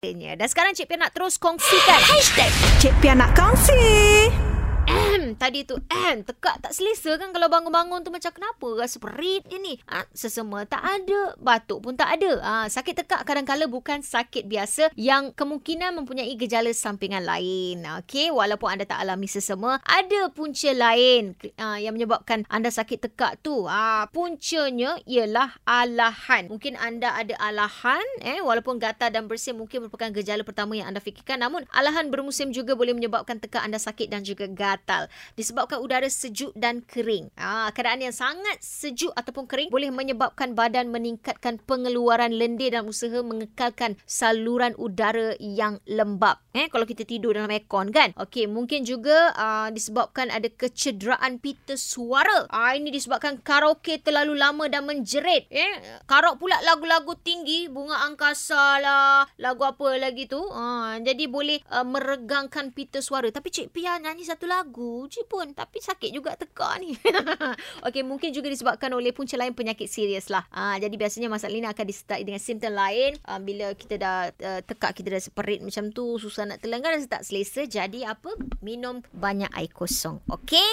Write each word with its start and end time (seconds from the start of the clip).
Dan 0.00 0.48
sekarang 0.48 0.72
Cik 0.72 0.88
Pia 0.88 0.96
nak 0.96 1.12
terus 1.12 1.36
kongsikan 1.36 2.00
Hashtag 2.00 2.48
Cik 2.80 3.04
Pia 3.04 3.12
nak 3.12 3.36
kongsi. 3.36 4.49
Tadi 5.40 5.64
tu 5.64 5.80
ahem, 5.88 6.20
tekak 6.20 6.60
tak 6.60 6.76
selesa 6.76 7.16
kan 7.16 7.32
kalau 7.32 7.48
bangun-bangun 7.48 8.04
tu 8.04 8.12
macam 8.12 8.28
kenapa 8.28 8.66
rasa 8.76 9.00
perit 9.00 9.40
je 9.48 9.56
ni. 9.56 9.80
Ha, 9.88 10.04
sesama 10.12 10.68
tak 10.68 10.84
ada, 10.84 11.32
batuk 11.40 11.80
pun 11.80 11.96
tak 11.96 12.20
ada. 12.20 12.36
Ha, 12.44 12.52
sakit 12.68 13.00
tekak 13.00 13.24
kadang-kala 13.24 13.64
bukan 13.64 14.04
sakit 14.04 14.44
biasa 14.44 14.92
yang 15.00 15.32
kemungkinan 15.32 15.96
mempunyai 15.96 16.36
gejala 16.36 16.68
sampingan 16.76 17.24
lain. 17.24 17.80
Okey, 18.04 18.28
walaupun 18.28 18.68
anda 18.68 18.84
tak 18.84 19.00
alami 19.00 19.32
sesama, 19.32 19.80
ada 19.88 20.28
punca 20.28 20.76
lain 20.76 21.32
ha, 21.56 21.80
yang 21.80 21.96
menyebabkan 21.96 22.44
anda 22.52 22.68
sakit 22.68 23.08
tekak 23.08 23.40
tu. 23.40 23.64
Ha, 23.64 24.12
puncanya 24.12 25.00
ialah 25.08 25.56
alahan. 25.64 26.52
Mungkin 26.52 26.76
anda 26.76 27.16
ada 27.16 27.32
alahan 27.40 28.04
eh 28.20 28.44
walaupun 28.44 28.76
gatal 28.76 29.08
dan 29.08 29.24
bersin 29.24 29.56
mungkin 29.56 29.88
merupakan 29.88 30.12
gejala 30.12 30.44
pertama 30.44 30.76
yang 30.76 30.92
anda 30.92 31.00
fikirkan 31.00 31.40
namun 31.40 31.64
alahan 31.72 32.12
bermusim 32.12 32.52
juga 32.52 32.76
boleh 32.76 32.92
menyebabkan 32.92 33.40
tekak 33.40 33.64
anda 33.64 33.80
sakit 33.80 34.12
dan 34.12 34.20
juga 34.20 34.44
gatal 34.50 35.08
disebabkan 35.34 35.82
udara 35.82 36.06
sejuk 36.06 36.54
dan 36.56 36.80
kering. 36.86 37.28
Ah, 37.36 37.68
keadaan 37.74 38.00
yang 38.00 38.14
sangat 38.14 38.58
sejuk 38.62 39.12
ataupun 39.12 39.44
kering 39.44 39.68
boleh 39.68 39.92
menyebabkan 39.92 40.54
badan 40.54 40.88
meningkatkan 40.88 41.58
pengeluaran 41.66 42.32
lendir 42.32 42.72
dan 42.72 42.86
usaha 42.86 43.20
mengekalkan 43.20 43.98
saluran 44.06 44.72
udara 44.78 45.36
yang 45.42 45.82
lembab. 45.84 46.40
Eh, 46.56 46.66
kalau 46.70 46.86
kita 46.86 47.06
tidur 47.06 47.36
dalam 47.36 47.50
aircon 47.50 47.90
kan? 47.94 48.10
Okey, 48.18 48.50
mungkin 48.50 48.82
juga 48.82 49.34
uh, 49.34 49.68
disebabkan 49.70 50.30
ada 50.30 50.46
kecederaan 50.50 51.38
pita 51.38 51.74
suara. 51.74 52.46
Ah, 52.50 52.74
ini 52.74 52.90
disebabkan 52.90 53.38
karaoke 53.42 53.98
terlalu 54.02 54.38
lama 54.38 54.66
dan 54.66 54.86
menjerit. 54.86 55.46
Eh, 55.50 56.02
karok 56.06 56.42
pula 56.42 56.58
lagu-lagu 56.66 57.14
tinggi, 57.20 57.70
bunga 57.70 58.06
angkasa 58.06 58.82
lah, 58.82 59.26
lagu 59.38 59.62
apa 59.66 59.98
lagi 59.98 60.26
tu. 60.26 60.40
Ah, 60.54 60.98
jadi 60.98 61.26
boleh 61.30 61.62
uh, 61.70 61.86
meregangkan 61.86 62.74
pita 62.74 62.98
suara. 62.98 63.30
Tapi 63.30 63.48
Cik 63.50 63.70
Pia 63.74 63.98
nyanyi 63.98 64.26
satu 64.26 64.46
lagu 64.46 64.60
lagu 64.70 65.10
je 65.20 65.24
pun 65.28 65.46
tapi 65.52 65.84
sakit 65.84 66.10
juga 66.10 66.32
tekak 66.40 66.74
ni. 66.80 66.96
Okey, 67.86 68.00
mungkin 68.00 68.32
juga 68.32 68.48
disebabkan 68.48 68.88
oleh 68.96 69.12
punca 69.12 69.36
lain 69.36 69.52
penyakit 69.52 69.86
serius 69.86 70.32
lah. 70.32 70.48
Ha, 70.56 70.80
jadi 70.80 70.96
biasanya 70.96 71.28
masalah 71.28 71.52
ini 71.52 71.68
akan 71.68 71.84
disertai 71.84 72.24
dengan 72.24 72.40
simptom 72.40 72.72
lain 72.72 73.20
ha, 73.28 73.36
bila 73.36 73.76
kita 73.76 74.00
dah 74.00 74.32
uh, 74.32 74.60
tekak 74.64 74.96
kita 74.96 75.12
dah 75.12 75.22
seperit 75.22 75.60
macam 75.60 75.92
tu, 75.92 76.16
susah 76.16 76.48
nak 76.48 76.64
terlenggar 76.64 76.96
dan 76.96 77.04
tak 77.04 77.28
selesa. 77.28 77.68
Jadi 77.68 78.08
apa? 78.08 78.32
Minum 78.64 79.04
banyak 79.12 79.52
air 79.52 79.68
kosong. 79.68 80.24
Okey? 80.32 80.72